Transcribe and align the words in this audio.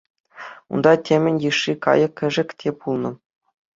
Унта 0.73 0.93
темӗн 1.05 1.35
йышши 1.43 1.73
кайӑк-кӗшӗк 1.83 2.49
те 2.59 2.67
пулнӑ. 2.79 3.11